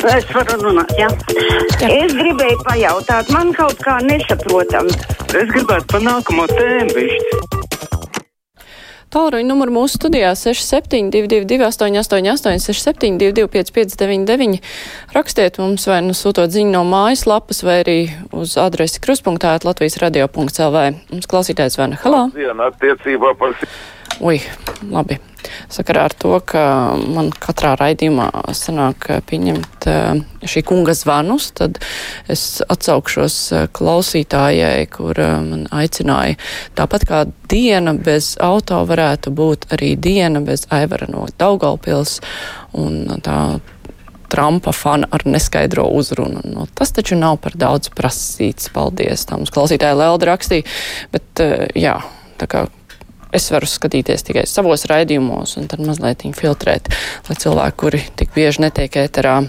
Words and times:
Es 0.00 0.24
varu 0.32 0.56
runāt, 0.62 0.92
jā. 0.96 1.10
jā. 1.76 1.88
Es 1.92 2.14
gribēju 2.16 2.62
pajautāt, 2.64 3.28
man 3.34 3.52
kaut 3.52 3.76
kā 3.84 3.98
nesaprotam. 4.00 4.88
Es 5.28 5.52
gribētu 5.52 5.90
pa 5.92 6.00
nākamo 6.00 6.46
tēmu 6.48 6.94
višķi. 6.96 7.40
Tālruņa 9.10 9.48
numuru 9.48 9.74
mūsu 9.74 9.98
studijā 9.98 10.30
6722, 10.38 11.58
888, 11.66 12.62
672, 12.62 13.48
559, 13.50 14.60
rakstiet 15.16 15.58
mums 15.60 15.88
vai 15.90 15.98
nu 16.06 16.14
sūtot 16.16 16.54
ziņu 16.54 16.70
no 16.76 16.84
mājaslapas 16.86 17.64
vai 17.66 17.80
arī 17.82 17.98
uz 18.30 18.54
adresi 18.62 19.02
kruspunktā 19.02 19.58
Latvijas 19.66 19.98
radio.lv. 20.00 20.84
Mums 21.10 21.28
klausītājs 21.28 21.76
Vena. 21.82 21.98
Halo! 22.04 22.28
Diena 22.38 22.70
attiecībā 22.70 23.34
par. 23.42 23.58
Ui, 24.22 24.38
labi 24.94 25.18
sakarā 25.74 26.06
ar 26.08 26.14
to, 26.18 26.32
ka 26.46 26.62
man 26.98 27.30
katrā 27.34 27.74
raidījumā 27.78 28.28
sanāk 28.56 29.06
pieņemt 29.30 29.88
eh, 29.90 30.22
šī 30.50 30.62
kunga 30.66 30.94
zvanus, 30.98 31.50
tad 31.56 31.80
es 32.30 32.44
atsaukšos 32.70 33.38
eh, 33.54 33.66
klausītājai, 33.76 34.86
kur 34.92 35.18
eh, 35.20 35.34
man 35.46 35.66
aicināja. 35.74 36.38
Tāpat 36.78 37.06
kā 37.08 37.24
diena 37.50 37.94
bez 37.94 38.34
auto 38.42 38.82
varētu 38.88 39.34
būt 39.34 39.70
arī 39.74 39.94
diena 39.96 40.42
bez 40.44 40.66
aivara 40.74 41.10
no 41.10 41.28
Daugalpils 41.38 42.18
un 42.78 43.20
tā 43.24 43.60
Trumpa 44.30 44.70
fana 44.70 45.08
ar 45.10 45.24
neskaidro 45.26 45.88
uzrunu. 45.98 46.44
Nu, 46.46 46.68
tas 46.78 46.92
taču 46.94 47.16
nav 47.18 47.40
par 47.42 47.56
daudz 47.58 47.90
prasīts. 47.90 48.68
Paldies! 48.70 49.24
Tā 49.26 49.34
mums 49.40 49.50
klausītāja 49.50 49.96
Lelda 49.98 50.28
rakstīja. 50.30 50.68
Bet, 51.10 51.42
jā, 51.74 51.96
tā 52.38 52.46
kā 52.46 52.68
es 53.36 53.48
varu 53.52 53.68
skatīties 53.70 54.26
tikai 54.26 54.44
savos 54.50 54.86
raidījumos 54.90 55.56
un 55.60 55.68
tad 55.70 55.82
mazliet 55.86 56.26
filtrēt, 56.36 56.90
lai 57.28 57.36
cilvēki, 57.42 57.78
kuri 57.80 58.02
tik 58.18 58.34
bieži 58.36 58.66
netiek 58.66 59.00
ēterā, 59.04 59.40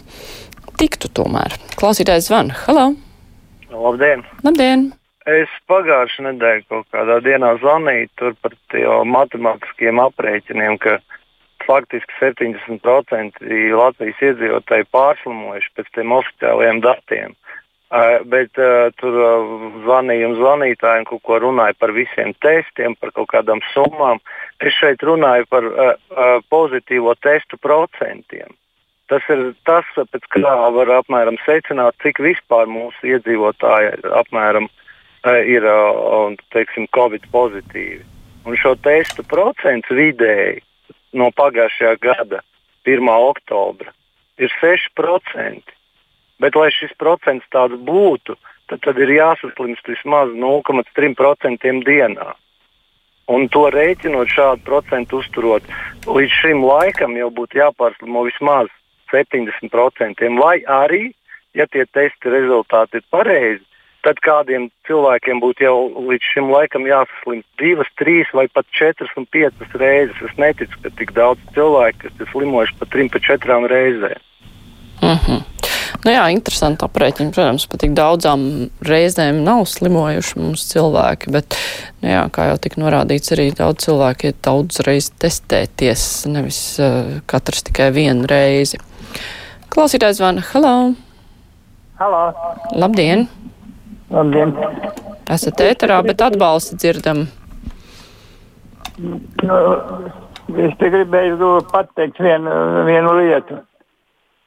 tiktu 0.80 1.12
tomēr. 1.14 1.58
Klausītājs 1.80 2.30
zvan. 2.30 2.54
Halo! 2.66 2.92
Labdien! 3.72 4.26
Labdien! 4.46 4.92
Es 5.30 5.52
pagājušajā 5.70 6.32
nedēļā 6.32 6.64
kaut 6.70 6.88
kādā 6.94 7.20
dienā 7.22 7.54
zvanīju 7.62 8.34
par 8.42 8.56
tiem 8.74 9.12
matemātiskiem 9.14 10.02
aprēķiniem, 10.02 10.80
ka 10.82 10.98
faktiski 11.68 12.18
70% 12.20 13.46
Latvijas 13.78 14.24
iedzīvotāji 14.32 14.88
pārslimojuši 14.96 15.74
pēc 15.78 15.92
tiem 15.98 16.16
oficiālajiem 16.18 16.82
datiem. 16.82 17.36
Bet 18.32 18.56
uh, 18.56 18.88
tur 18.96 19.16
zvanīja 19.84 20.30
un 20.30 20.38
zvanītāji 20.40 21.02
un 21.02 21.08
kaut 21.10 21.22
ko 21.28 21.40
runāja 21.44 21.76
par 21.76 21.92
visiem 21.92 22.32
testiem, 22.40 22.96
par 22.96 23.12
kaut 23.18 23.28
kādām 23.34 23.60
summām. 23.74 24.22
Es 24.64 24.78
šeit 24.80 25.04
runāju 25.04 25.50
par 25.52 25.68
uh, 25.68 25.90
uh, 26.16 26.38
pozitīvo 26.54 27.18
testu 27.20 27.60
procentiem. 27.60 28.56
Tas 29.12 29.26
ir 29.28 29.50
tas, 29.68 29.84
pēc 29.98 30.30
kā 30.32 30.54
var 30.72 30.94
apmēram 31.02 31.36
secināt, 31.44 31.98
cik 32.00 32.22
vispār 32.24 32.70
mūsu 32.72 33.12
iedzīvotāji 33.12 34.06
apmēram 34.22 34.70
ir 35.28 35.68
teiksim, 36.56 36.88
Covid 36.96 37.26
pozitīvi. 37.34 38.06
Un 38.48 38.56
šo 38.56 38.72
testu 38.80 39.26
procents 39.28 39.92
vidēji 39.92 40.64
no 41.20 41.28
pagājušajā 41.36 42.00
gada 42.08 42.40
1. 42.88 43.12
oktobra 43.12 43.92
ir 44.40 44.56
6%. 44.64 45.76
Bet, 46.42 46.58
lai 46.58 46.72
šis 46.74 46.94
procents 46.98 47.46
tāds 47.54 47.78
būtu, 47.86 48.36
tad, 48.72 48.82
tad 48.86 49.00
ir 49.04 49.14
jāsaslimst 49.14 49.88
vismaz 49.94 50.34
0,3% 50.34 51.74
dienā. 51.88 52.32
Un 53.32 53.48
to 53.54 53.68
rēķinot 53.72 54.32
šādu 54.34 54.66
procentu 54.68 55.22
uzturot, 55.22 55.66
līdz 56.08 56.38
šim 56.42 56.64
laikam 56.66 57.14
jau 57.20 57.30
būtu 57.32 57.62
jāpārslimo 57.62 58.26
vismaz 58.28 58.72
70%. 59.14 60.26
Vai 60.40 60.58
arī, 60.66 61.12
ja 61.54 61.68
tie 61.70 61.86
testi 61.86 62.34
rezultāti 62.34 63.00
ir 63.00 63.06
pareizi, 63.14 63.64
tad 64.06 64.20
kādiem 64.26 64.70
cilvēkiem 64.90 65.40
būtu 65.44 65.66
jau 65.68 65.78
līdz 66.10 66.34
šim 66.34 66.50
laikam 66.52 66.88
jāsaslimst 66.90 67.48
divas, 67.62 67.90
trīs 68.02 68.34
vai 68.34 68.48
pat 68.50 68.66
četras 68.74 69.14
un 69.20 69.30
piecas 69.30 69.78
reizes. 69.78 70.18
Es 70.26 70.38
neticu, 70.42 70.82
ka 70.82 70.94
tik 70.98 71.14
daudz 71.18 71.42
cilvēku, 71.56 72.08
kas 72.08 72.26
ir 72.26 72.34
slimojuši 72.34 72.78
pat 72.82 72.94
trim, 72.96 73.14
pat 73.14 73.30
četrām 73.30 73.70
reizēm. 73.70 74.20
Uh 75.02 75.14
mhm. 75.14 75.61
Nu 76.02 76.10
jā, 76.10 76.22
interesanti 76.34 76.82
aprēķini. 76.88 77.30
Protams, 77.36 77.68
pat 77.70 77.84
tik 77.84 77.92
daudzām 77.98 78.44
reizēm 78.88 79.44
nav 79.46 79.68
slimojuši 79.70 80.40
mums 80.42 80.64
cilvēki, 80.72 81.30
bet, 81.36 81.58
nu 82.02 82.10
jā, 82.10 82.24
kā 82.34 82.48
jau 82.50 82.58
tika 82.64 82.82
norādīts, 82.82 83.34
arī 83.36 83.52
daudz 83.58 83.86
cilvēki 83.86 84.32
ir 84.32 84.40
daudz 84.42 84.82
reiz 84.88 85.12
testēties, 85.22 86.08
nevis 86.32 86.62
uh, 86.82 87.22
katrs 87.30 87.68
tikai 87.70 87.92
vienu 87.94 88.26
reizi. 88.30 88.82
Klausītājs 89.72 90.18
zvana. 90.18 90.42
Halo! 90.50 90.74
Halo! 92.02 92.26
Labdien! 92.74 93.28
Labdien! 94.10 94.58
Esat 95.32 95.62
ēterā, 95.70 96.02
bet 96.08 96.26
atbalstu 96.26 96.82
dzirdam. 96.82 97.28
Nu, 98.98 99.58
es 100.66 100.74
te 100.82 100.90
gribēju 100.90 101.60
pateikt 101.70 102.18
vienu, 102.26 102.56
vienu 102.90 103.20
lietu 103.22 103.62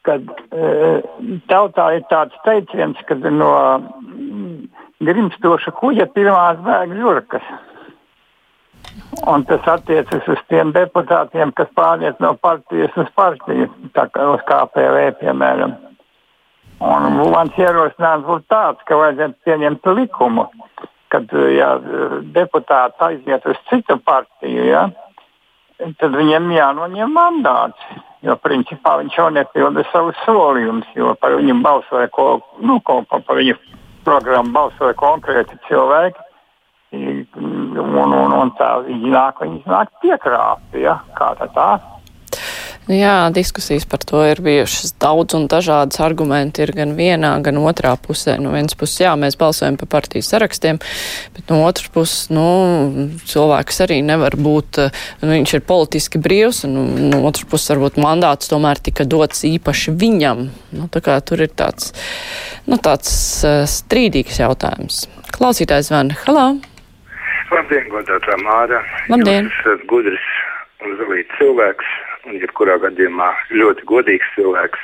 kad 0.06 0.24
uh, 0.28 1.04
tautā 1.50 1.90
ir 1.96 2.04
tāds 2.10 2.36
teiciens, 2.46 3.00
ka 3.08 3.16
no 3.24 3.52
mm, 3.78 4.56
grimstoša 5.04 5.74
kuģa 5.80 6.08
pirmās 6.16 6.60
bēg 6.64 6.96
žurkas. 6.98 7.46
Un 9.26 9.44
tas 9.48 9.64
attiecas 9.70 10.26
uz 10.28 10.40
tiem 10.50 10.70
deputātiem, 10.74 11.52
kas 11.56 11.70
pāriet 11.78 12.20
no 12.22 12.34
partijas 12.36 12.94
uz 13.00 13.08
partiju, 13.16 13.70
tā 13.96 14.06
kā 14.12 14.26
uz 14.34 14.42
KPV, 14.48 15.06
piemēram. 15.22 15.74
Un 16.84 17.16
mans 17.32 17.56
ierosinājums 17.58 18.26
būtu 18.28 18.46
tāds, 18.50 18.82
ka 18.88 18.98
vajadzētu 18.98 19.46
pieņemt 19.46 19.88
likumu, 19.98 20.48
kad 21.14 21.30
ja, 21.54 21.70
deputāts 22.34 23.00
aiziet 23.06 23.46
uz 23.48 23.60
citu 23.70 23.96
partiju, 24.04 24.66
ja, 24.66 24.88
tad 26.00 26.18
viņiem 26.18 26.50
jānoņem 26.56 27.14
mandāts. 27.14 27.94
Jo 28.24 28.36
principā 28.40 28.96
viņš 29.02 29.16
jau 29.18 29.30
nepilda 29.34 29.84
savus 29.92 30.18
solījumus, 30.24 30.88
jo 30.96 31.12
par 31.20 31.34
viņu 31.36 31.58
balsoja, 31.64 32.08
ko, 32.14 32.28
nu, 32.64 32.78
ko, 32.80 33.02
par 33.12 33.36
viņu 33.36 33.58
programmu 34.06 34.54
balsoja 34.54 34.96
konkrēti 34.96 35.58
cilvēki. 35.68 36.30
Un, 36.94 37.26
un, 38.06 38.32
un 38.38 38.52
tā 38.58 38.70
viņi 38.86 39.10
nāk, 39.10 39.42
viņi 39.42 39.64
nāk 39.66 39.90
piekrāpti, 40.00 40.84
ja? 40.86 41.00
kā 41.18 41.32
tā 41.40 41.48
tā. 41.56 41.68
Jā, 42.84 43.30
diskusijas 43.32 43.86
par 43.88 44.02
to 44.04 44.18
ir 44.28 44.42
bijušas 44.44 44.90
daudz 45.00 45.32
un 45.38 45.46
dažādas 45.48 46.02
argumenti 46.04 46.60
ir 46.66 46.74
gan 46.76 46.90
vienā, 46.98 47.30
gan 47.40 47.56
otrā 47.56 47.94
pusē. 47.96 48.34
No 48.36 48.52
vienas 48.52 48.76
puses, 48.76 48.98
jā, 49.00 49.14
mēs 49.16 49.38
balsojam 49.40 49.78
par 49.80 49.88
partijas 49.94 50.28
sarakstiem, 50.28 50.76
bet 51.32 51.48
no 51.48 51.62
otras 51.64 51.88
puses, 51.94 52.28
nu, 52.28 52.44
cilvēks 53.24 53.80
arī 53.86 54.02
nevar 54.04 54.36
būt, 54.36 54.82
nu, 55.22 55.32
viņš 55.32 55.56
ir 55.56 55.64
politiski 55.64 56.20
brīvs, 56.20 56.66
un 56.68 57.08
no 57.08 57.22
otras 57.24 57.48
puses 57.48 57.72
varbūt 57.72 57.96
mandāts 58.04 58.52
tomēr 58.52 58.82
tika 58.84 59.08
dots 59.08 59.46
īpaši 59.48 59.96
viņam. 60.04 60.50
Nu, 60.76 60.92
tā 60.92 61.00
kā 61.08 61.16
tur 61.24 61.40
ir 61.40 61.56
tāds, 61.56 61.94
nu, 62.68 62.76
tāds 62.76 63.16
uh, 63.48 63.64
strīdīgs 63.64 64.44
jautājums. 64.44 65.06
Klausītājs 65.32 65.88
zvana. 65.88 66.20
Halā! 66.28 66.50
Labdien, 67.48 67.88
godātā 67.88 68.36
Māra! 68.44 68.84
Labdien! 69.08 69.48
Jūs 69.48 69.62
esat 69.64 69.88
gudrs 69.88 70.32
un 70.84 70.98
zelīts 71.00 71.40
cilvēks 71.40 72.02
un 72.28 72.38
jebkurā 72.40 72.78
gadījumā 72.82 73.30
ļoti 73.54 73.86
godīgs 73.90 74.30
cilvēks. 74.36 74.80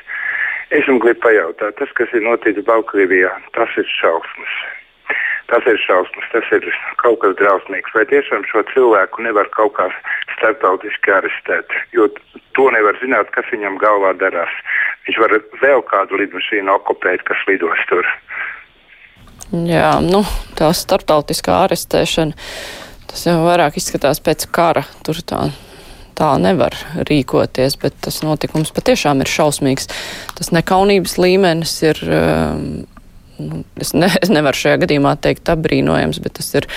Es 0.71 0.87
jums 0.87 1.03
gribu 1.03 1.25
pajautāt, 1.25 1.75
tas, 1.81 1.91
kas 1.99 2.13
ir 2.15 2.23
noticis 2.23 2.67
Baltkrievijā, 2.67 3.33
tas 3.57 3.73
ir 3.81 3.89
šausmas. 3.99 4.59
Tas 5.51 5.65
ir 5.67 5.81
šausmas, 5.83 6.27
tas 6.31 6.47
ir 6.55 6.67
kaut 7.03 7.19
kas 7.25 7.35
drausmīgs. 7.41 7.91
Vai 7.97 8.05
tiešām 8.07 8.45
šo 8.47 8.63
cilvēku 8.71 9.25
nevar 9.27 9.51
kaut 9.57 9.75
kā 9.79 9.89
starptautiski 10.37 11.11
arestēt? 11.11 11.75
Jo 11.97 12.07
to 12.55 12.69
nevar 12.71 12.99
zināt, 13.03 13.33
kas 13.35 13.49
viņam 13.51 13.81
galvā 13.83 14.13
darās. 14.21 14.53
Viņš 15.09 15.19
var 15.25 15.35
vēl 15.65 15.83
kādu 15.91 16.21
lidmašīnu 16.23 16.71
okupēt, 16.77 17.25
kas 17.27 17.43
lidos 17.51 17.83
tur. 17.91 18.07
Jā, 19.51 19.97
nu, 20.05 20.23
tā 20.55 20.71
starptautiskā 20.77 21.65
arestēšana, 21.65 22.39
tas 23.11 23.27
jau 23.27 23.41
vairāk 23.43 23.81
izskatās 23.81 24.23
pēc 24.23 24.47
kara. 24.55 24.85
Tur 25.03 25.19
tā 25.27 25.49
tā 26.21 26.31
nevar 26.41 26.77
rīkoties, 27.09 27.79
bet 27.81 27.97
tas 28.05 28.21
notikums 28.27 28.73
patiešām 28.77 29.25
ir 29.25 29.31
šausmīgs. 29.31 29.91
Tas 30.39 30.53
nekaunības 30.55 31.19
līmenis 31.21 31.77
ir. 31.89 32.03
Um, 32.07 32.65
nu, 33.41 33.63
es, 33.81 33.95
ne, 33.97 34.11
es 34.21 34.33
nevaru 34.33 34.59
šajā 34.61 34.83
gadījumā 34.85 35.17
teikt 35.25 35.49
apbrīnojams, 35.53 36.21
bet 36.25 36.39
tas 36.41 36.53
ir 36.61 36.69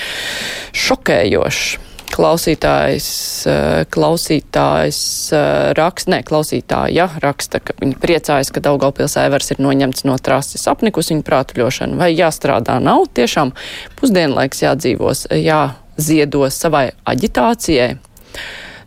šokējošs. 0.85 1.89
Klausītājs, 2.13 3.05
uh, 3.49 3.79
klausītājs 3.89 4.99
uh, 5.33 5.71
raksta, 5.73 6.11
ne, 6.13 6.19
klausītāja 6.27 7.07
raksta, 7.23 7.57
ka 7.57 7.73
viņa 7.79 7.97
priecājas, 8.03 8.51
ka 8.53 8.61
Daugavpils 8.61 9.17
aivars 9.17 9.49
ir 9.55 9.63
noņemts 9.65 10.05
no 10.05 10.19
trases 10.21 10.67
apnikus 10.69 11.09
viņa 11.09 11.25
prātuļošana. 11.25 11.97
Vai 11.97 12.11
jāstrādā 12.13 12.77
nav? 12.85 13.07
Tiešām 13.17 13.55
pusdienlaiks 13.97 14.61
jādzīvos, 14.61 15.25
jāziedo 15.33 16.45
savai 16.53 16.91
aģitācijai. 17.09 17.95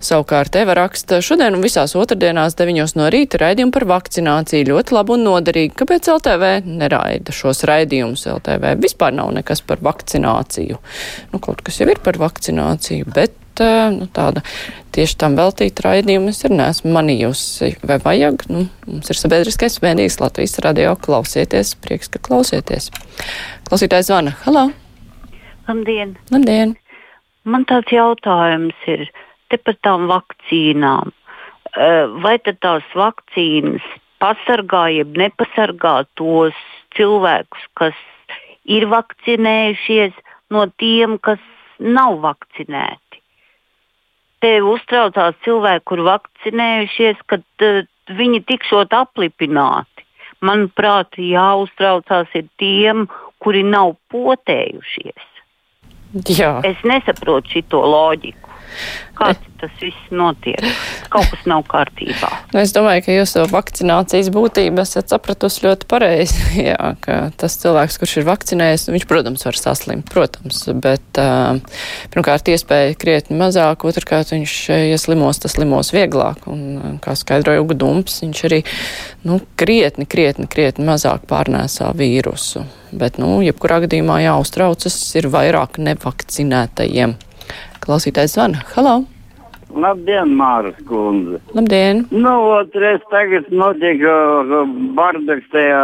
Savukārt 0.03 0.57
Eva 0.61 0.75
raksta, 0.77 1.23
šodien 1.25 1.57
un 1.57 1.65
visās 1.65 1.95
otrdienās 1.97 2.57
deviņos 2.59 2.97
no 2.99 3.09
rīta 3.13 3.41
raidījumu 3.41 3.73
par 3.73 3.87
vakcināciju 3.89 4.69
ļoti 4.69 4.97
labu 4.97 5.17
un 5.17 5.25
noderīgi. 5.25 5.73
Kāpēc 5.79 6.11
LTV 6.13 6.53
neraida 6.67 7.33
šos 7.33 7.65
raidījumus? 7.69 8.27
LTV 8.35 8.77
vispār 8.83 9.17
nav 9.17 9.33
nekas 9.37 9.65
par 9.65 9.81
vakcināciju. 9.87 10.79
Nu, 11.33 11.41
kaut 11.41 11.65
kas 11.65 11.81
jau 11.81 11.89
ir 11.89 12.03
par 12.05 12.21
vakcināciju, 12.21 13.09
bet 13.17 13.35
nu, 13.97 14.09
tāda 14.13 14.43
tieši 14.93 15.17
tam 15.21 15.37
veltīta 15.39 15.89
raidījuma 15.89 16.33
es 16.33 16.45
arī 16.45 16.61
neesmu 16.61 16.93
manījusi. 16.93 17.75
Vai 17.89 18.01
vajag? 18.05 18.49
Nu, 18.53 18.67
mums 18.89 19.13
ir 19.13 19.21
sabiedriskais 19.21 19.81
mēdījis 19.85 20.21
Latvijas 20.21 20.59
radio. 20.65 20.97
Klausieties, 21.01 21.73
prieks, 21.81 22.13
ka 22.13 22.21
klausieties. 22.21 22.91
Klausītājs 23.69 24.11
zvana. 24.11 24.37
Halo! 24.45 24.69
Labdien! 25.67 26.19
Labdien! 26.31 26.77
Man 27.47 27.65
tāds 27.71 27.93
jautājums 27.95 28.77
ir 28.91 29.07
te 29.51 29.59
par 29.63 29.79
tām 29.87 30.09
vakcīnām. 30.11 31.13
Vai 32.25 32.37
tad 32.41 32.61
tās 32.65 32.87
vakcīnas 32.97 33.85
pasargā, 34.23 34.87
jeb 34.97 35.17
nepasargā 35.21 35.97
tos 36.17 36.57
cilvēkus, 36.97 37.67
kas 37.77 37.99
ir 38.65 38.87
vakcinējušies, 38.89 40.17
no 40.55 40.65
tiem, 40.81 41.19
kas 41.21 41.43
nav 41.83 42.23
vakcinēti? 42.25 43.21
Te 44.41 44.57
uztraucās 44.65 45.37
cilvēki, 45.45 45.85
kur 45.91 46.03
vakcinējušies, 46.07 47.21
kad 47.29 47.45
uh, 47.67 47.85
viņi 48.13 48.43
tikšot 48.47 48.95
aplipināti. 48.95 50.05
Manuprāt, 50.45 51.17
jāuztraucās 51.19 52.33
ir 52.37 52.47
tiem, 52.61 53.07
kuri 53.43 53.65
nav 53.67 53.97
potējušies. 54.13 55.25
Jā. 56.29 56.61
Es 56.65 56.81
nesaprotu 56.87 57.61
šo 57.61 57.83
loģiku. 57.83 58.53
Kāds 59.17 59.41
tas 59.57 59.73
viss 59.81 60.11
notiek? 60.13 60.61
Kaut 61.13 61.31
kas 61.33 61.47
nav 61.49 61.63
kārtībā. 61.71 62.29
Nu, 62.53 62.61
es 62.61 62.75
domāju, 62.77 63.07
ka 63.07 63.15
jūs 63.15 63.33
to 63.33 63.47
vakcinācijas 63.49 64.29
būtību 64.35 64.83
esat 64.83 65.13
sapratusi 65.13 65.65
ļoti 65.65 65.89
pareizi. 65.89 66.43
Jā, 66.69 66.93
ka 67.01 67.19
tas 67.41 67.57
cilvēks, 67.63 67.97
kurš 68.03 68.19
ir 68.21 68.29
vakcinējies, 68.29 68.87
nu, 68.89 68.97
viņš, 68.97 69.07
protams, 69.09 69.47
var 69.49 69.61
saslimt, 69.61 70.11
protams, 70.13 70.61
bet 70.85 71.21
uh, 71.23 71.57
pirmkārt 72.13 72.51
iespēja 72.53 72.97
krietni 73.01 73.39
mazāk, 73.41 73.87
otrkārt 73.89 74.35
viņš, 74.35 74.57
ja 74.93 75.01
slimos, 75.01 75.41
tas 75.41 75.57
slimos 75.57 75.95
vieglāk. 75.97 76.45
Un, 76.53 76.99
kā 77.05 77.17
skaidroja 77.17 77.65
Uga 77.65 77.79
Dumps, 77.81 78.21
viņš 78.27 78.43
arī 78.51 78.61
nu, 79.25 79.41
krietni, 79.57 80.05
krietni, 80.05 80.49
krietni 80.51 80.85
mazāk 80.89 81.25
pārnēsā 81.31 81.95
vīrusu. 81.97 82.67
Bet, 82.97 83.17
nu, 83.23 83.39
jebkurā 83.45 83.81
gadījumā 83.87 84.21
jāuztraucas 84.27 84.99
ir 85.19 85.31
vairāk 85.33 85.81
nevakcinētajiem. 85.83 87.17
Klausītājs 87.87 88.33
zvana. 88.35 88.65
Halo! 88.75 89.05
Labdien, 89.71 90.33
Māras 90.35 90.79
kundze! 90.89 91.39
Labdien! 91.55 92.01
Nu, 92.11 92.33
otrais 92.57 93.05
tagad 93.13 93.47
notiek 93.55 94.03
uh, 94.03 94.65
bardaks 94.97 95.47
tajā 95.53 95.83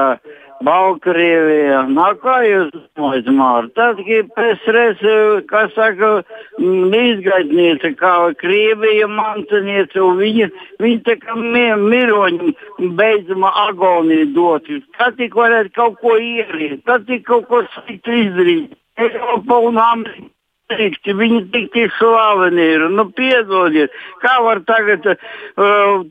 Baltkrievijā. 0.66 1.84
Nā, 1.94 2.08
kā 2.24 2.40
jūs 2.46 2.72
domājat, 2.98 3.30
Māra? 3.36 3.70
Tad, 3.78 4.02
kad 4.08 4.34
PSRS, 4.34 5.06
kā 5.50 5.62
saka, 5.76 6.10
izgaidniece, 6.58 7.94
kā 8.02 8.12
Krievija 8.42 9.06
mantiniece, 9.06 10.02
un 10.02 10.18
viņa, 10.22 10.50
viņa 10.82 11.06
tā 11.06 11.18
kā 11.22 11.38
miroņu 11.38 12.52
beidzamā 12.98 13.54
agonija 13.68 14.26
dot. 14.34 14.70
Tad 14.98 15.22
tik 15.22 15.38
varētu 15.38 15.74
kaut 15.78 15.98
ko 16.02 16.18
ierīt, 16.18 16.82
tad 16.90 17.06
tik 17.06 17.26
kaut 17.30 17.46
ko 17.50 17.62
sliktu 17.78 18.22
izdarīt. 18.26 18.78
Eiropa 18.98 19.62
un 19.70 19.78
Amerika 19.80 20.30
strikti, 20.66 21.14
viņi 21.16 21.40
tik 21.52 21.70
tik 21.74 21.92
slaveni 21.98 22.64
ir. 22.74 22.86
Nu, 22.92 23.06
piedodiet, 23.16 23.92
kā 24.22 24.38
var 24.44 24.62
tagad 24.68 25.06
uh, 25.12 25.16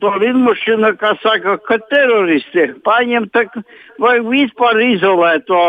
to 0.00 0.12
lidmašīnu, 0.22 0.94
kā 1.00 1.14
saka, 1.22 1.58
ka 1.66 1.78
teroristi 1.90 2.70
paņemt 2.86 3.40
vai 4.02 4.16
vispār 4.24 4.80
izolēt 4.86 5.46
to 5.46 5.60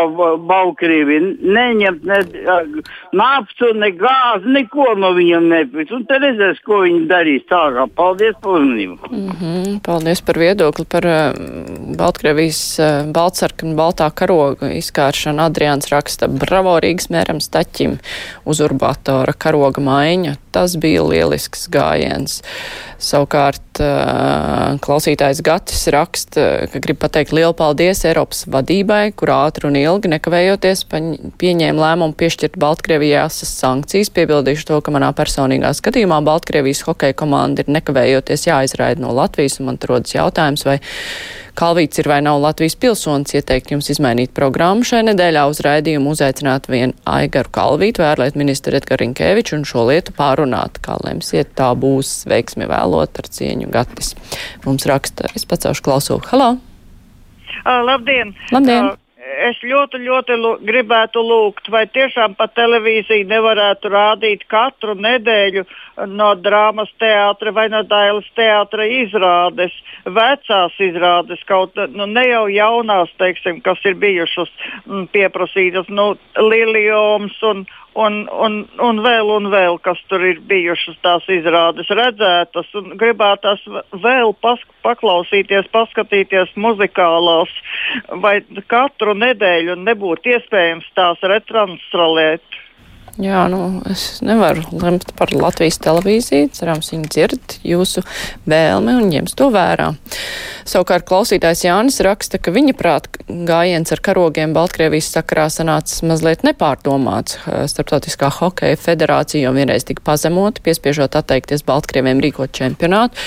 Baltkrieviju, 0.48 1.34
neņemt 1.44 2.06
ne 2.10 2.20
uh, 2.44 2.94
naftu, 3.16 3.74
ne 3.78 3.92
gāzi, 3.98 4.54
neko 4.58 4.94
no 5.00 5.14
viņiem 5.18 5.50
nepirkt. 5.52 5.94
Un 5.96 6.06
te 6.10 6.20
redzēs, 6.22 6.62
ko 6.66 6.84
viņi 6.86 7.06
darīs 7.12 7.46
tālāk. 7.52 7.94
Paldies 7.98 8.38
par 8.42 8.60
uzmanību. 8.60 8.98
Mm 9.10 9.30
-hmm, 9.40 9.80
paldies 9.86 10.22
par 10.22 10.40
viedokli 10.40 10.86
par 10.90 11.06
uh, 11.06 11.18
Baltkrievijas 11.98 12.62
uh, 12.80 13.12
baltsarkanu 13.14 13.76
baltā 13.78 14.10
karoga 14.16 14.72
izkāršanu. 14.74 15.44
Adriāns 15.44 15.90
raksta 15.92 16.28
bravo 16.28 16.78
Rīgas 16.80 17.10
mēram 17.14 17.42
staķim 17.44 17.98
uz 18.46 18.62
urbatora 18.74 19.34
karoga 19.34 19.82
maiņa. 19.84 20.38
Tas 20.54 20.76
bija 20.78 21.02
lielisks 21.06 21.66
gājiens. 21.74 22.42
Savukārt 23.02 23.80
klausītājs 24.84 25.42
Gatis 25.44 25.88
raksta, 25.92 26.68
ka 26.70 26.82
grib 26.84 27.00
pateikt 27.02 27.34
lielu 27.34 27.56
paldies 27.58 28.04
Eiropas 28.06 28.44
vadībai, 28.46 29.16
kur 29.18 29.34
ātri 29.34 29.68
un 29.70 29.80
ilgi 29.80 30.12
nekavējoties 30.14 30.86
pieņēma 30.92 31.82
lēmumu 31.82 32.14
piešķirt 32.20 32.60
Baltkrievijai 32.62 33.24
asas 33.26 33.54
sankcijas. 33.64 34.14
Piebildīšu 34.14 34.70
to, 34.70 34.82
ka 34.86 34.94
manā 34.94 35.10
personīgā 35.18 35.74
skatījumā 35.74 36.22
Baltkrievijas 36.28 36.86
hokeja 36.86 37.18
komanda 37.18 37.66
ir 37.66 37.74
nekavējoties 37.74 38.48
jāizraida 38.52 39.02
no 39.02 39.16
Latvijas, 39.18 39.58
un 39.60 39.72
man 39.72 39.82
rodas 39.90 40.14
jautājums, 40.14 40.68
vai 40.70 40.78
Kalvīts 41.54 42.00
ir 42.02 42.08
vai 42.10 42.18
nav 42.26 42.40
Latvijas 42.42 42.74
pilsonis, 42.82 43.36
ieteikt 43.38 43.70
jums 43.76 43.92
izmainīt 43.94 44.32
programmu 44.34 44.86
šai 44.90 45.04
nedēļā 45.12 45.44
uz 45.52 45.60
raidījumu 45.62 46.16
uzaicināt 46.16 46.66
vienu 46.72 46.98
Aigaru 47.06 47.52
Kalvītu, 47.54 48.02
ārlietu 48.08 48.42
ministru 48.42 48.74
Edgaru 48.80 49.04
Rinkēviču 49.04 49.60
un 49.60 49.68
šo 49.70 49.86
lietu 49.92 50.16
pārunāt, 50.18 50.82
kā 50.82 50.98
lemsiet, 51.06 51.54
tā 51.60 51.70
būs 51.78 52.24
veiksmi 52.32 52.66
vēlot 52.72 53.22
ar 53.22 53.30
cieņu 53.38 53.70
Gatis. 53.76 54.16
Mums 54.66 54.90
raksta, 54.90 55.30
es 55.38 55.46
pacelšu 55.46 55.86
klausu. 55.86 56.18
Halo! 56.32 56.56
Uh, 57.62 57.80
labdien! 57.86 58.34
Labdien! 58.50 58.90
Uh, 58.90 59.03
es 59.50 59.60
ļoti, 59.64 60.00
ļoti 60.04 60.38
gribētu 60.68 61.22
lūgt, 61.24 61.70
vai 61.74 61.84
tiešām 61.92 62.36
pa 62.40 62.48
televīziju 62.52 63.28
nevarētu 63.30 63.92
rādīt 63.94 64.46
katru 64.52 64.96
nedēļu 65.00 65.66
no 66.14 66.34
drāmas 66.40 66.92
teātra 67.02 67.54
vai 67.56 67.68
no 67.74 67.84
dailes 67.88 68.28
teātra 68.38 68.88
izrādes, 69.02 69.76
vecās 70.06 70.80
izrādes, 70.82 71.44
kaut 71.50 71.78
nu, 71.94 72.08
ne 72.10 72.26
jau 72.30 72.46
jaunās, 72.52 73.14
teiksim, 73.22 73.62
kas 73.66 73.82
ir 73.86 73.98
bijušas 74.02 74.52
m, 74.88 75.06
pieprasītas, 75.14 75.90
nu, 75.90 76.14
Lilioms 76.38 77.40
un, 77.50 77.66
un, 78.00 78.24
un, 78.32 78.58
un 78.82 79.02
vēl 79.06 79.30
un 79.36 79.50
vēl, 79.54 79.78
kas 79.84 80.00
tur 80.10 80.24
ir 80.26 80.42
bijušas 80.50 80.98
tās 81.06 81.28
izrādes 81.32 81.90
redzētas, 81.90 82.70
un 82.80 82.94
gribētās 83.00 83.64
vēl 84.04 84.34
pas, 84.42 84.62
paklausīties, 84.86 85.70
paskatīties 85.74 86.56
muzikālās, 86.60 87.54
vai 88.24 88.40
katru 88.72 89.16
nedēļu 89.18 89.78
nebūtu 89.84 90.36
iespējams 90.36 90.90
tās 90.98 91.24
retranslēt. 91.34 92.62
Jā, 93.22 93.44
nu, 93.46 93.84
es 93.86 94.24
nevaru 94.26 94.64
lemt 94.74 95.12
par 95.14 95.30
Latvijas 95.38 95.78
televīziju. 95.86 96.48
Cerams, 96.58 96.90
viņi 96.96 97.10
dzird 97.14 97.58
jūsu 97.62 98.02
vēlmi 98.50 98.96
un 98.98 99.12
ņems 99.12 99.38
to 99.38 99.52
vērā. 99.54 99.92
Savukārt 100.66 101.06
klausītājs 101.06 101.62
Jānis 101.68 102.00
raksta, 102.02 102.40
ka 102.42 102.50
viņa 102.56 102.74
prāt 102.80 103.10
gājiens 103.28 103.92
ar 103.94 104.02
karogiem 104.02 104.56
Baltkrievijas 104.56 105.12
sakarā 105.14 105.46
sanācis 105.54 106.02
mazliet 106.08 106.42
nepārdomāts. 106.48 107.38
Starptautiskā 107.70 108.32
hokeja 108.34 108.80
federācija 108.82 109.44
jau 109.46 109.54
vienreiz 109.54 109.86
tika 109.86 110.02
pazemota, 110.08 110.64
piespiežot 110.66 111.14
atteikties 111.20 111.66
Baltkrieviem 111.68 112.24
rīkot 112.24 112.56
čempionātu. 112.56 113.20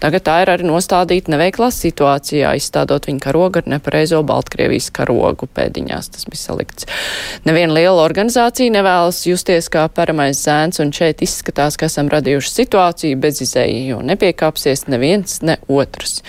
Tagad 0.00 0.24
tā 0.24 0.38
ir 0.46 0.54
arī 0.54 0.70
nostādīta 0.70 1.34
neveiklā 1.34 1.68
situācijā, 1.74 2.54
izstādot 2.56 3.10
viņu 3.10 3.20
karogu 3.26 3.60
ar 3.60 3.68
nepareizo 3.74 4.22
Baltkrievijas 4.24 4.88
karogu 4.94 5.50
pēdiņās. 5.52 6.14
Tas 6.14 6.30
bija 6.30 6.44
salikts. 6.46 6.88
Neviena 7.44 7.76
liela 7.76 8.06
organizācija 8.06 8.72
nevēlas 8.78 9.24
justies 9.34 9.68
kā 9.72 9.84
paramais 9.92 10.38
zēns, 10.40 10.80
un 10.82 10.92
šeit 10.94 11.22
izskatās, 11.24 11.78
ka 11.78 11.88
esam 11.90 12.08
radījuši 12.12 12.52
situāciju 12.52 13.18
bez 13.20 13.42
izēja, 13.44 13.80
jo 13.90 14.00
nepiekāpsies 14.06 14.86
neviens, 14.92 15.40
ne 15.46 15.58
otrs. 15.68 16.20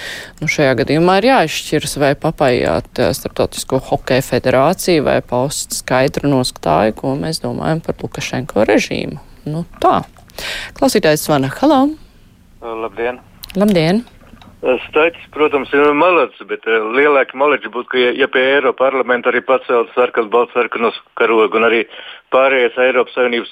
Nu, 0.41 0.49
šajā 0.51 0.73
gadījumā 0.81 1.19
ir 1.21 1.29
jāizšķiras, 1.31 1.97
vai 2.01 2.13
papājāt 2.19 3.03
Startautisko 3.17 3.81
hokeja 3.91 4.25
federāciju 4.25 5.05
vai 5.07 5.19
paust 5.25 5.77
skaidru 5.79 6.31
noskatāju, 6.33 6.97
ko 6.99 7.15
mēs 7.19 7.43
domājam 7.45 7.83
par 7.85 7.99
Lukašenko 8.01 8.67
režīmu. 8.69 9.21
Nu, 9.49 9.63
tā. 9.83 10.01
Klausītājs 10.75 11.27
zvana. 11.27 11.53
Halo! 11.61 11.85
Labdien! 12.65 13.21
Labdien! 13.55 14.03
Staķis, 14.65 15.27
protams, 15.29 15.69
ir 15.77 15.91
malets, 15.93 16.39
bet 16.49 16.63
uh, 16.65 16.87
lielāki 16.95 17.37
maleči 17.37 17.69
būtu, 17.69 17.89
ka, 17.91 17.99
ja, 18.01 18.13
ja 18.17 18.27
pie 18.31 18.41
Eiropa 18.55 18.87
parlamenta 18.87 19.29
arī 19.29 19.43
pacelt 19.45 19.91
sarkanu, 19.93 20.31
baltu 20.33 20.57
sarkanos 20.57 20.97
karogu 21.19 21.59
un 21.59 21.67
arī 21.67 21.83
pārējais 22.33 22.79
Eiropas 22.87 23.13
Savienības 23.13 23.51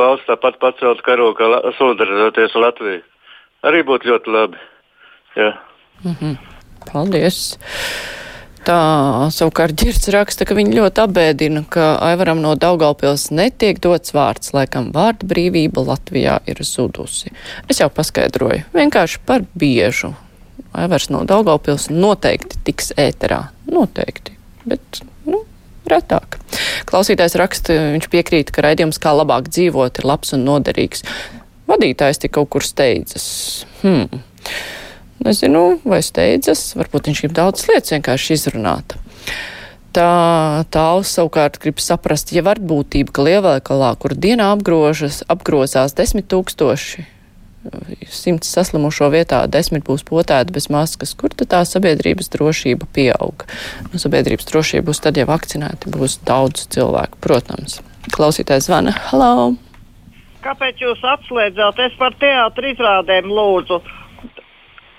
valsts 0.00 0.26
tāpat 0.26 0.58
pacelt 0.62 1.04
karogu, 1.06 1.36
kā 1.38 1.74
solidarizēties 1.78 2.56
ar 2.58 2.66
Latviju. 2.66 3.04
Arī 3.70 3.84
būtu 3.86 4.10
ļoti 4.10 4.34
labi. 4.34 4.58
Jā. 5.38 5.52
Mm 6.02 6.16
-hmm. 6.18 6.36
Paldies! 6.90 7.56
Tā 8.64 9.28
savukārt 9.28 9.76
ģirds 9.76 10.08
raksta, 10.08 10.46
ka 10.48 10.54
viņi 10.56 10.78
ļoti 10.78 11.02
apbēdina, 11.02 11.64
ka 11.68 11.98
Aivaram 12.00 12.40
no 12.40 12.54
Daugaupils 12.56 13.30
netiek 13.30 13.80
dots 13.84 14.14
vārds, 14.16 14.54
laikam 14.56 14.88
vārda 14.94 15.28
brīvība 15.28 15.84
Latvijā 15.84 16.38
ir 16.46 16.64
zudusi. 16.64 17.30
Es 17.68 17.80
jau 17.80 17.90
paskaidroju, 17.92 18.64
vienkārši 18.72 19.20
par 19.26 19.44
biežu. 19.54 20.14
Aivars 20.74 21.08
no 21.12 21.22
Daugaupils 21.28 21.88
noteikti 21.92 22.58
tiks 22.66 22.92
ēterā. 22.98 23.44
Noteikti. 23.70 24.34
Bet, 24.66 25.02
nu, 25.28 25.44
retāk. 25.90 26.38
Klausītājs 26.88 27.36
raksta, 27.38 27.76
viņš 27.94 28.10
piekrīt, 28.12 28.52
ka 28.54 28.64
raidījums 28.66 29.00
kā 29.02 29.14
labāk 29.14 29.50
dzīvot 29.52 30.00
ir 30.00 30.08
labs 30.08 30.34
un 30.36 30.46
noderīgs. 30.48 31.04
Vadītājs 31.70 32.20
tik 32.24 32.34
kaut 32.36 32.50
kur 32.52 32.66
steidzas. 32.66 33.26
Hmm. 33.82 34.22
Nezinu, 35.24 35.78
vai 35.88 36.02
steidzas, 36.04 36.74
varbūt 36.76 37.08
viņš 37.08 37.24
grib 37.24 37.36
daudz 37.38 37.68
lietas 37.70 37.94
vienkārši 37.94 38.36
izrunāt. 38.36 38.96
Tā 39.94 40.64
tāls 40.74 41.12
savukārt 41.14 41.60
grib 41.62 41.78
saprast, 41.78 42.32
ja 42.34 42.42
var 42.42 42.58
būtība, 42.58 43.14
ka 43.14 43.24
lielveikalā, 43.24 43.92
kur 44.02 44.16
dienā 44.18 44.50
apgrožas, 44.56 45.22
apgrozās 45.30 45.94
desmit 45.94 46.26
tūkstoši, 46.32 47.06
simts 48.12 48.50
saslimušo 48.54 49.08
vietā, 49.14 49.42
desmit 49.50 49.84
būs 49.86 50.04
potēti 50.08 50.54
bez 50.54 50.68
maskas, 50.72 51.14
kur 51.18 51.32
tad 51.34 51.50
tā 51.54 51.62
sabiedrības 51.68 52.30
drošība 52.34 52.88
pieaug? 52.94 53.46
Nu, 53.92 54.00
sabiedrības 54.00 54.48
drošība 54.50 54.88
būs 54.90 55.02
tad, 55.04 55.18
ja 55.20 55.28
vakcinēti 55.28 55.92
būs 55.94 56.20
daudz 56.28 56.68
cilvēku, 56.74 57.20
protams. 57.24 57.80
Klausītājs 58.14 58.68
zvana. 58.68 58.94
Halo! 59.10 59.54
Kāpēc 60.44 60.82
jūs 60.82 61.00
atslēdzāt? 61.08 61.78
Es 61.86 61.94
par 61.96 62.16
teātri 62.20 62.74
izrādēm 62.74 63.30
lūdzu 63.32 63.80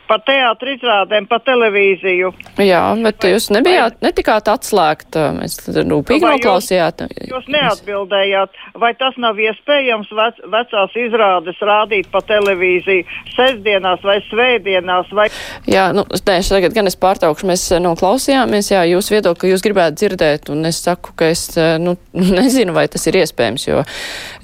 par 0.09 0.21
teātris 0.25 0.75
izrādēm, 0.75 1.27
pa 1.29 1.39
televīziju. 1.43 2.31
Jā, 2.62 2.81
bet 3.03 3.25
jūs 3.29 3.50
nebijāt, 3.53 3.97
netikāt 4.05 4.50
atslēgt, 4.51 5.17
mēs 5.38 5.57
rūpīgi 5.75 6.24
noklausījāt. 6.24 7.05
Jūs, 7.07 7.31
jūs 7.31 7.50
neatbildējāt, 7.55 8.59
vai 8.81 8.91
tas 9.00 9.17
nav 9.21 9.39
iespējams 9.41 10.12
vec, 10.15 10.41
vecās 10.53 10.97
izrādes 11.00 11.62
rādīt 11.65 12.09
pa 12.13 12.21
televīziju 12.25 13.05
sestdienās 13.35 14.03
vai 14.05 14.19
svētdienās? 14.29 15.12
Vai... 15.15 15.27
Jā, 15.69 15.89
nu, 15.95 16.05
nē, 16.05 16.38
tagad 16.50 16.75
gan 16.75 16.91
es 16.91 17.00
pārtraukšu, 17.00 17.50
mēs 17.50 17.67
noklausījāmies, 17.83 18.71
jā, 18.74 18.85
jūs 18.91 19.12
viedokli, 19.13 19.41
ka 19.45 19.53
jūs 19.53 19.65
gribētu 19.65 20.01
dzirdēt, 20.01 20.51
un 20.53 20.69
es 20.69 20.81
saku, 20.85 21.15
ka 21.17 21.31
es, 21.33 21.47
nu, 21.81 21.97
nezinu, 22.39 22.75
vai 22.75 22.88
tas 22.91 23.05
ir 23.09 23.19
iespējams, 23.21 23.67
jo 23.69 23.83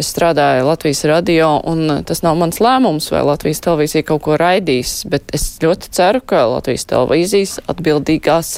es 0.02 0.12
strādāju 0.12 0.68
Latvijas 0.70 1.06
radio, 1.12 1.54
un 1.68 2.02
tas 2.08 2.24
nav 2.26 2.40
mans 2.40 2.62
lēmums, 2.64 3.12
vai 3.14 3.24
Latvijas 3.28 3.64
televīzija 3.66 4.08
kaut 4.08 4.26
ko 4.26 4.38
raidīs, 4.40 5.02
bet 5.12 5.34
es 5.36 5.51
ļoti 5.64 5.92
ceru, 5.96 6.22
ka 6.24 6.46
Latvijas 6.50 6.88
televīzijas 6.90 7.58
atbildīgās, 7.72 8.54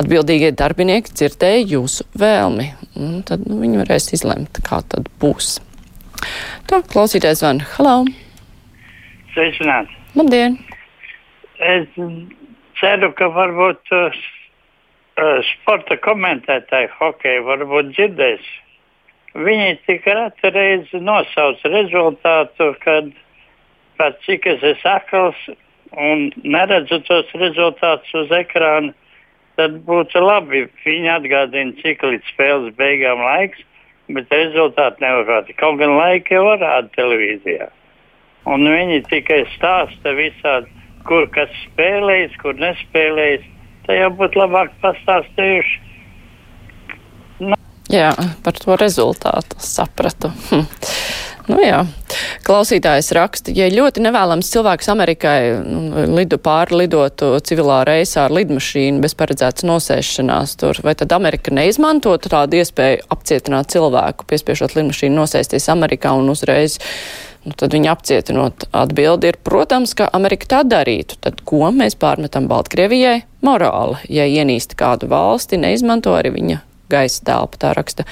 atbildīgie 0.00 0.50
darbinieki 0.56 1.12
dzirdēja 1.12 1.66
jūsu 1.74 2.06
vēlmi. 2.20 2.70
Un 3.00 3.20
tad 3.28 3.44
nu, 3.48 3.60
viņi 3.62 3.82
varēs 3.82 4.10
izlemt, 4.16 4.62
kā 4.66 4.80
tad 4.92 5.10
būs. 5.22 5.58
Tā, 6.70 6.82
klausīties 6.92 7.44
van. 7.44 7.62
Halo! 7.76 8.04
Sveicināti! 9.34 9.96
Labdien! 10.18 10.58
Es 11.60 11.86
ceru, 12.80 13.12
ka 13.16 13.28
varbūt 13.34 13.92
uh, 13.94 14.20
sporta 15.52 15.96
komentētāji 16.00 16.90
hokeja 16.96 17.44
varbūt 17.46 17.92
dzirdēs. 17.94 18.46
Viņi 19.38 19.74
tik 19.86 20.06
reti 20.10 20.50
reizi 20.50 21.00
nosauc 21.04 21.60
rezultātu, 21.70 22.72
kad 22.82 23.12
pēc 24.00 24.24
cik 24.26 24.48
es 24.50 24.64
esmu 24.72 24.90
akls, 24.90 25.44
un 25.96 26.30
neredzu 26.44 27.00
tos 27.06 27.30
rezultātus 27.38 28.12
uz 28.22 28.32
ekrāna, 28.34 28.94
tad 29.58 29.80
būtu 29.86 30.22
labi. 30.22 30.66
Viņi 30.84 31.10
atgādina, 31.16 31.76
cik 31.82 32.04
līdz 32.06 32.32
spēles 32.32 32.76
beigām 32.78 33.22
laiks, 33.24 33.62
bet 34.14 34.32
rezultāti 34.34 35.04
nevar 35.04 35.28
rādīt. 35.28 35.58
Kaut 35.60 35.78
gan 35.82 35.96
laika 35.98 36.38
jau 36.38 36.54
rāda 36.54 36.88
televīzijā. 36.96 37.70
Un 38.50 38.64
viņi 38.64 39.02
tikai 39.10 39.42
stāsta 39.56 40.14
visādi, 40.16 40.70
kur 41.08 41.28
kas 41.34 41.52
spēlējis, 41.66 42.38
kur 42.40 42.56
nespēlējis. 42.60 43.46
Tā 43.86 43.96
jau 43.98 44.10
būtu 44.16 44.40
labāk 44.40 44.72
pastāstījuši. 44.82 45.78
Nu. 47.42 47.56
Jā, 47.90 48.12
par 48.44 48.58
to 48.60 48.76
rezultātu 48.80 49.60
sapratu. 49.64 50.32
Hm. 50.50 50.66
Nu 51.50 51.58
jā. 51.62 51.80
Klausītājs 52.46 53.10
raksta, 53.16 53.52
ja 53.54 53.68
ļoti 53.72 54.02
nevēlams 54.04 54.50
cilvēks 54.52 54.90
Amerikai 54.92 55.38
nu, 55.64 56.04
lidu 56.16 56.38
pārlidotu 56.42 57.32
civilā 57.46 57.80
reisā 57.88 58.26
ar 58.28 58.34
lidmašīnu 58.34 59.02
bez 59.02 59.16
paredzētas 59.18 59.66
nosēšanās 59.68 60.54
tur, 60.60 60.82
vai 60.86 60.94
tad 60.98 61.14
Amerika 61.16 61.54
neizmantotu 61.54 62.32
tādu 62.32 62.60
iespēju 62.60 63.06
apcietināt 63.14 63.72
cilvēku, 63.74 64.28
piespiešot 64.30 64.76
lidmašīnu 64.78 65.22
nosēsties 65.22 65.70
Amerikā 65.74 66.14
un 66.18 66.32
uzreiz 66.34 66.78
Nu, 67.40 67.54
tad 67.56 67.72
viņa 67.72 67.94
apcietinot 67.94 68.66
atbildi 68.76 69.30
ir, 69.30 69.38
protams, 69.40 69.94
ka 69.96 70.10
Amerika 70.12 70.48
tā 70.50 70.58
darītu. 70.68 71.16
Tad 71.24 71.40
ko 71.48 71.70
mēs 71.72 71.96
pārmetam 71.96 72.50
Baltkrievijai? 72.50 73.22
Morāli. 73.46 74.02
Ja 74.12 74.28
ienīst 74.28 74.76
kādu 74.76 75.08
valsti, 75.08 75.56
neizmanto 75.62 76.12
arī 76.18 76.34
viņa 76.36 76.58
gaisa 76.90 77.24
telpa, 77.30 77.60
tā 77.60 77.72
raksta 77.78 78.06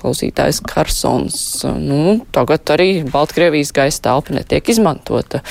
klausītājs 0.00 0.62
Karsons. 0.66 1.42
Nu, 1.78 2.20
tagad 2.34 2.72
arī 2.74 3.02
Baltkrievijas 3.10 3.74
gaisa 3.76 4.06
telpa 4.10 4.38
netiek 4.38 4.72
izmantota 4.72 5.42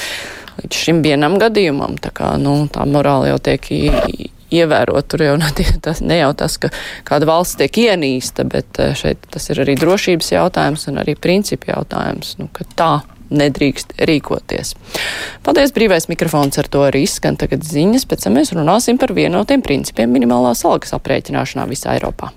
līdz 0.59 0.81
šim 0.85 1.03
vienam 1.05 1.37
gadījumam. 1.41 1.99
Tā 2.01 2.11
kā, 2.15 2.33
nu, 2.41 2.61
tā 2.73 2.85
morāli 2.89 3.31
jau 3.31 3.39
tiek 3.49 3.71
ievērot. 4.49 5.07
Tur 5.09 5.23
jau 5.23 5.37
ne, 5.41 5.51
tas, 5.83 6.01
ne 6.01 6.19
jau 6.21 6.33
tas, 6.37 6.57
ka 6.61 6.71
kāda 7.07 7.29
valsts 7.29 7.59
tiek 7.59 7.83
ienīsta, 7.85 8.47
bet 8.49 8.81
eh, 8.81 8.95
šeit 8.97 9.29
tas 9.31 9.49
ir 9.51 9.63
arī 9.65 9.77
drošības 9.79 10.33
jautājums 10.35 10.89
un 10.91 11.01
arī 11.03 11.15
principu 11.19 11.71
jautājums, 11.73 12.35
nu, 12.41 12.49
tā 12.75 12.99
nedrīkst 13.29 13.99
rīkoties. 14.09 14.73
Paldies, 15.45 15.73
brīvais 15.75 16.09
mikrofons 16.09 16.57
ar 16.57 16.69
to 16.71 16.81
arī 16.87 17.03
izskan 17.05 17.37
tagad 17.37 17.61
ziņas, 17.67 18.07
pēc 18.09 18.25
tam 18.25 18.39
mēs 18.39 18.55
runāsim 18.57 18.97
par 19.01 19.13
vienotiem 19.13 19.61
principiem 19.65 20.09
minimālās 20.17 20.65
algas 20.65 20.97
aprēķināšanā 20.97 21.69
visā 21.69 21.93
Eiropā. 21.99 22.33